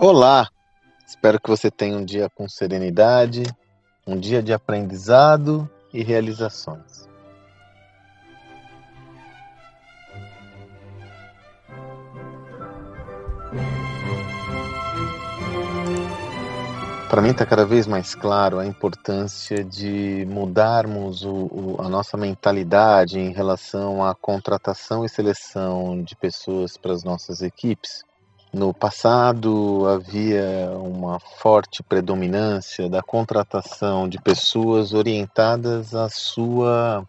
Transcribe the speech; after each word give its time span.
Olá! 0.00 0.48
Espero 1.04 1.40
que 1.40 1.50
você 1.50 1.72
tenha 1.72 1.96
um 1.96 2.04
dia 2.04 2.30
com 2.30 2.48
serenidade, 2.48 3.42
um 4.06 4.16
dia 4.16 4.40
de 4.40 4.52
aprendizado 4.52 5.68
e 5.92 6.04
realizações. 6.04 7.08
Para 17.10 17.20
mim 17.20 17.30
está 17.30 17.44
cada 17.44 17.66
vez 17.66 17.88
mais 17.88 18.14
claro 18.14 18.60
a 18.60 18.66
importância 18.66 19.64
de 19.64 20.24
mudarmos 20.28 21.24
o, 21.24 21.48
o, 21.50 21.76
a 21.80 21.88
nossa 21.88 22.16
mentalidade 22.16 23.18
em 23.18 23.32
relação 23.32 24.04
à 24.04 24.14
contratação 24.14 25.04
e 25.04 25.08
seleção 25.08 26.00
de 26.04 26.14
pessoas 26.14 26.76
para 26.76 26.92
as 26.92 27.02
nossas 27.02 27.42
equipes. 27.42 28.06
No 28.52 28.72
passado 28.72 29.86
havia 29.88 30.70
uma 30.72 31.20
forte 31.20 31.82
predominância 31.82 32.88
da 32.88 33.02
contratação 33.02 34.08
de 34.08 34.20
pessoas 34.20 34.94
orientadas 34.94 35.94
à 35.94 36.08
sua 36.08 37.06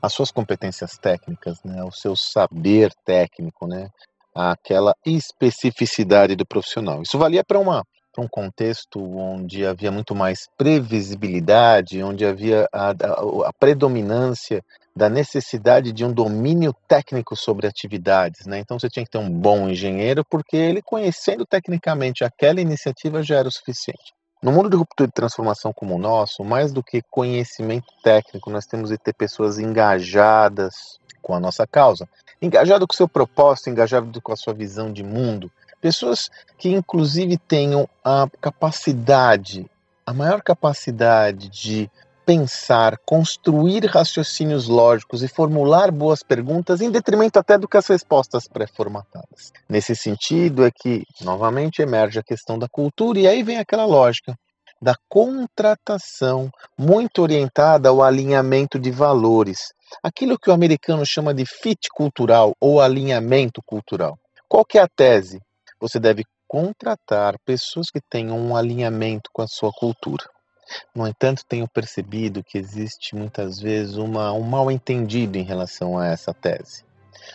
às 0.00 0.12
suas 0.12 0.30
competências 0.30 0.96
técnicas, 0.96 1.58
né, 1.64 1.80
ao 1.80 1.90
seu 1.90 2.14
saber 2.14 2.92
técnico, 3.04 3.66
né, 3.66 3.88
aquela 4.34 4.94
especificidade 5.04 6.36
do 6.36 6.46
profissional. 6.46 7.02
Isso 7.02 7.18
valia 7.18 7.42
para 7.42 7.58
uma 7.58 7.82
para 8.12 8.22
um 8.22 8.28
contexto 8.28 9.00
onde 9.00 9.64
havia 9.64 9.90
muito 9.90 10.14
mais 10.14 10.46
previsibilidade, 10.58 12.02
onde 12.02 12.26
havia 12.26 12.68
a, 12.70 12.90
a, 12.90 13.48
a, 13.48 13.52
predominância 13.58 14.62
da 14.94 15.08
necessidade 15.08 15.92
de 15.92 16.04
um 16.04 16.12
domínio 16.12 16.74
técnico 16.86 17.34
sobre 17.34 17.66
atividades. 17.66 18.46
Né? 18.46 18.58
Então 18.58 18.78
você 18.78 18.88
tinha 18.88 19.04
que 19.04 19.10
ter 19.10 19.18
um 19.18 19.30
bom 19.30 19.68
engenheiro, 19.68 20.24
porque 20.24 20.56
ele, 20.56 20.82
conhecendo 20.82 21.46
tecnicamente 21.46 22.24
aquela 22.24 22.60
iniciativa, 22.60 23.22
já 23.22 23.36
era 23.36 23.48
o 23.48 23.52
suficiente. 23.52 24.12
No 24.42 24.52
mundo 24.52 24.68
de 24.68 24.76
ruptura 24.76 25.08
e 25.08 25.12
transformação 25.12 25.72
como 25.72 25.94
o 25.94 25.98
nosso, 25.98 26.44
mais 26.44 26.72
do 26.72 26.82
que 26.82 27.00
conhecimento 27.10 27.86
técnico, 28.02 28.50
nós 28.50 28.66
temos 28.66 28.90
que 28.90 28.98
ter 28.98 29.14
pessoas 29.14 29.58
engajadas 29.58 30.74
com 31.22 31.34
a 31.34 31.40
nossa 31.40 31.64
causa, 31.66 32.08
engajado 32.40 32.86
com 32.86 32.92
o 32.92 32.96
seu 32.96 33.08
propósito, 33.08 33.70
engajado 33.70 34.20
com 34.20 34.32
a 34.32 34.36
sua 34.36 34.52
visão 34.52 34.92
de 34.92 35.04
mundo, 35.04 35.50
Pessoas 35.82 36.30
que, 36.56 36.68
inclusive, 36.68 37.36
tenham 37.36 37.88
a 38.04 38.28
capacidade, 38.40 39.68
a 40.06 40.14
maior 40.14 40.40
capacidade 40.40 41.48
de 41.48 41.90
pensar, 42.24 42.98
construir 43.04 43.86
raciocínios 43.86 44.68
lógicos 44.68 45.22
e 45.22 45.28
formular 45.28 45.90
boas 45.90 46.22
perguntas, 46.22 46.80
em 46.80 46.90
detrimento 46.90 47.38
até 47.38 47.58
do 47.58 47.68
que 47.68 47.76
as 47.76 47.86
respostas 47.86 48.48
pré-formatadas. 48.48 49.52
Nesse 49.68 49.94
sentido, 49.94 50.64
é 50.64 50.70
que, 50.70 51.04
novamente, 51.20 51.82
emerge 51.82 52.18
a 52.18 52.22
questão 52.22 52.58
da 52.58 52.68
cultura, 52.68 53.18
e 53.18 53.26
aí 53.26 53.42
vem 53.42 53.58
aquela 53.58 53.84
lógica 53.84 54.34
da 54.80 54.96
contratação, 55.08 56.50
muito 56.76 57.22
orientada 57.22 57.88
ao 57.88 58.02
alinhamento 58.02 58.80
de 58.80 58.90
valores, 58.90 59.72
aquilo 60.02 60.36
que 60.36 60.50
o 60.50 60.52
americano 60.52 61.06
chama 61.06 61.32
de 61.32 61.46
fit 61.46 61.88
cultural 61.94 62.52
ou 62.60 62.80
alinhamento 62.80 63.62
cultural. 63.64 64.18
Qual 64.48 64.64
que 64.64 64.78
é 64.78 64.82
a 64.82 64.88
tese? 64.88 65.40
Você 65.80 66.00
deve 66.00 66.24
contratar 66.48 67.36
pessoas 67.46 67.86
que 67.90 68.00
tenham 68.10 68.38
um 68.38 68.56
alinhamento 68.56 69.30
com 69.32 69.42
a 69.42 69.46
sua 69.46 69.70
cultura. 69.72 70.24
No 70.94 71.06
entanto, 71.06 71.44
tenho 71.46 71.68
percebido 71.68 72.42
que 72.44 72.58
existe 72.58 73.14
muitas 73.14 73.58
vezes 73.58 73.96
uma, 73.96 74.32
um 74.32 74.42
mal 74.42 74.70
entendido 74.70 75.38
em 75.38 75.42
relação 75.42 75.98
a 75.98 76.06
essa 76.06 76.32
tese. 76.32 76.84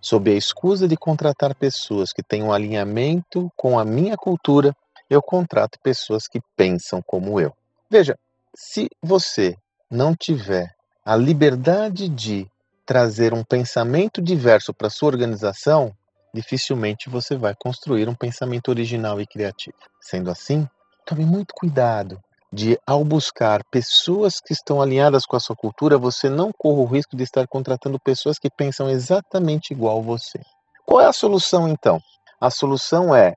Sob 0.00 0.30
a 0.30 0.34
escusa 0.34 0.86
de 0.86 0.96
contratar 0.96 1.54
pessoas 1.54 2.12
que 2.12 2.22
têm 2.22 2.42
um 2.42 2.52
alinhamento 2.52 3.50
com 3.56 3.78
a 3.78 3.84
minha 3.84 4.16
cultura, 4.16 4.74
eu 5.08 5.22
contrato 5.22 5.78
pessoas 5.82 6.26
que 6.28 6.40
pensam 6.56 7.02
como 7.02 7.40
eu. 7.40 7.52
Veja, 7.90 8.16
se 8.54 8.88
você 9.02 9.56
não 9.90 10.14
tiver 10.14 10.74
a 11.04 11.16
liberdade 11.16 12.08
de 12.08 12.46
trazer 12.86 13.32
um 13.32 13.44
pensamento 13.44 14.20
diverso 14.20 14.72
para 14.72 14.90
sua 14.90 15.08
organização, 15.08 15.92
dificilmente 16.32 17.08
você 17.08 17.36
vai 17.36 17.54
construir 17.54 18.08
um 18.08 18.14
pensamento 18.14 18.68
original 18.68 19.20
e 19.20 19.26
criativo. 19.26 19.76
Sendo 20.00 20.30
assim, 20.30 20.68
tome 21.04 21.24
muito 21.24 21.54
cuidado 21.54 22.20
de, 22.52 22.78
ao 22.86 23.04
buscar 23.04 23.62
pessoas 23.70 24.40
que 24.40 24.52
estão 24.52 24.82
alinhadas 24.82 25.24
com 25.24 25.36
a 25.36 25.40
sua 25.40 25.54
cultura, 25.54 25.96
você 25.96 26.28
não 26.28 26.50
corra 26.56 26.80
o 26.80 26.86
risco 26.86 27.16
de 27.16 27.22
estar 27.22 27.46
contratando 27.46 28.00
pessoas 28.00 28.38
que 28.38 28.50
pensam 28.50 28.88
exatamente 28.90 29.72
igual 29.72 30.02
você. 30.02 30.40
Qual 30.84 31.00
é 31.00 31.06
a 31.06 31.12
solução 31.12 31.68
então? 31.68 32.00
A 32.40 32.50
solução 32.50 33.14
é 33.14 33.34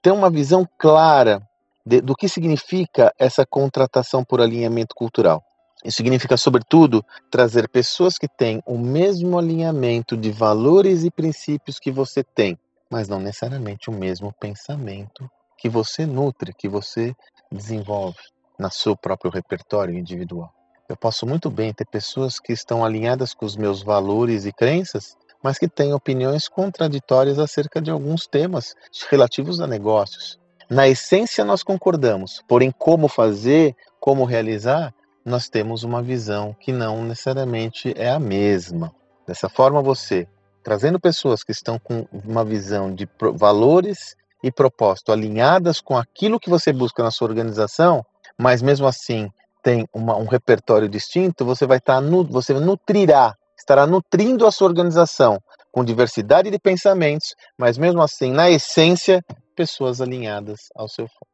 ter 0.00 0.12
uma 0.12 0.30
visão 0.30 0.66
clara 0.78 1.42
de, 1.84 2.00
do 2.00 2.14
que 2.14 2.28
significa 2.28 3.12
essa 3.18 3.44
contratação 3.44 4.24
por 4.24 4.40
alinhamento 4.40 4.94
cultural. 4.94 5.42
Isso 5.84 5.98
significa, 5.98 6.36
sobretudo, 6.36 7.04
trazer 7.30 7.68
pessoas 7.68 8.18
que 8.18 8.28
têm 8.28 8.62
o 8.66 8.78
mesmo 8.78 9.38
alinhamento 9.38 10.16
de 10.16 10.30
valores 10.30 11.04
e 11.04 11.10
princípios 11.10 11.78
que 11.78 11.90
você 11.90 12.24
tem, 12.24 12.58
mas 12.90 13.08
não 13.08 13.20
necessariamente 13.20 13.90
o 13.90 13.92
mesmo 13.92 14.32
pensamento 14.40 15.28
que 15.58 15.68
você 15.68 16.04
nutre, 16.04 16.52
que 16.52 16.68
você 16.68 17.14
desenvolve 17.50 18.18
no 18.58 18.70
seu 18.70 18.96
próprio 18.96 19.30
repertório 19.30 19.96
individual. 19.96 20.52
Eu 20.88 20.96
posso 20.96 21.26
muito 21.26 21.50
bem 21.50 21.72
ter 21.72 21.86
pessoas 21.86 22.38
que 22.38 22.52
estão 22.52 22.84
alinhadas 22.84 23.34
com 23.34 23.44
os 23.44 23.56
meus 23.56 23.82
valores 23.82 24.46
e 24.46 24.52
crenças, 24.52 25.16
mas 25.42 25.58
que 25.58 25.68
têm 25.68 25.92
opiniões 25.92 26.48
contraditórias 26.48 27.38
acerca 27.38 27.80
de 27.80 27.90
alguns 27.90 28.26
temas 28.26 28.74
relativos 29.10 29.60
a 29.60 29.66
negócios. 29.66 30.38
Na 30.68 30.88
essência, 30.88 31.44
nós 31.44 31.62
concordamos, 31.62 32.42
porém, 32.48 32.72
como 32.72 33.08
fazer, 33.08 33.74
como 34.00 34.24
realizar, 34.24 34.92
nós 35.24 35.48
temos 35.48 35.82
uma 35.82 36.02
visão 36.02 36.54
que 36.60 36.72
não 36.72 37.04
necessariamente 37.04 37.92
é 37.96 38.10
a 38.10 38.18
mesma. 38.18 38.92
Dessa 39.26 39.48
forma, 39.48 39.82
você, 39.82 40.28
trazendo 40.62 41.00
pessoas 41.00 41.42
que 41.42 41.52
estão 41.52 41.78
com 41.78 42.06
uma 42.12 42.44
visão 42.44 42.94
de 42.94 43.08
valores 43.34 44.16
e 44.42 44.50
propósito 44.50 45.12
alinhadas 45.12 45.80
com 45.80 45.96
aquilo 45.96 46.40
que 46.40 46.50
você 46.50 46.72
busca 46.72 47.02
na 47.02 47.10
sua 47.10 47.28
organização, 47.28 48.04
mas 48.38 48.62
mesmo 48.62 48.86
assim 48.86 49.30
tem 49.62 49.86
uma, 49.92 50.16
um 50.16 50.26
repertório 50.26 50.88
distinto, 50.88 51.44
você 51.44 51.66
vai 51.66 51.78
estar, 51.78 52.00
tá 52.00 52.08
você 52.30 52.54
nutrirá, 52.54 53.34
estará 53.58 53.86
nutrindo 53.86 54.46
a 54.46 54.52
sua 54.52 54.68
organização 54.68 55.40
com 55.72 55.84
diversidade 55.84 56.50
de 56.50 56.58
pensamentos, 56.58 57.34
mas 57.58 57.76
mesmo 57.76 58.00
assim, 58.00 58.30
na 58.32 58.48
essência, 58.48 59.24
pessoas 59.54 60.00
alinhadas 60.00 60.68
ao 60.74 60.88
seu 60.88 61.06
foco. 61.08 61.26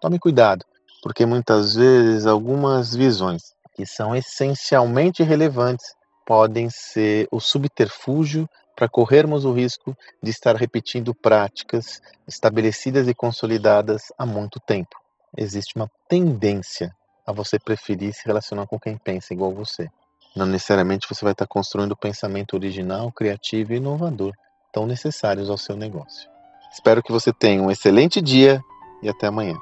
Tome 0.00 0.18
cuidado 0.18 0.64
porque 1.02 1.24
muitas 1.24 1.74
vezes 1.74 2.26
algumas 2.26 2.94
visões 2.94 3.54
que 3.74 3.86
são 3.86 4.14
essencialmente 4.14 5.22
relevantes 5.22 5.94
podem 6.26 6.68
ser 6.68 7.28
o 7.30 7.40
subterfúgio 7.40 8.48
para 8.78 8.88
corrermos 8.88 9.44
o 9.44 9.52
risco 9.52 9.96
de 10.22 10.30
estar 10.30 10.54
repetindo 10.54 11.12
práticas 11.12 12.00
estabelecidas 12.28 13.08
e 13.08 13.14
consolidadas 13.14 14.12
há 14.16 14.24
muito 14.24 14.60
tempo. 14.60 14.94
Existe 15.36 15.74
uma 15.74 15.90
tendência 16.08 16.94
a 17.26 17.32
você 17.32 17.58
preferir 17.58 18.12
se 18.12 18.24
relacionar 18.24 18.68
com 18.68 18.78
quem 18.78 18.96
pensa 18.96 19.34
igual 19.34 19.52
você. 19.52 19.90
Não 20.36 20.46
necessariamente 20.46 21.08
você 21.10 21.24
vai 21.24 21.32
estar 21.32 21.48
construindo 21.48 21.90
o 21.90 21.96
pensamento 21.96 22.54
original, 22.54 23.10
criativo 23.10 23.72
e 23.72 23.78
inovador, 23.78 24.32
tão 24.72 24.86
necessários 24.86 25.50
ao 25.50 25.58
seu 25.58 25.76
negócio. 25.76 26.30
Espero 26.72 27.02
que 27.02 27.10
você 27.10 27.32
tenha 27.32 27.60
um 27.60 27.72
excelente 27.72 28.22
dia 28.22 28.62
e 29.02 29.08
até 29.08 29.26
amanhã. 29.26 29.56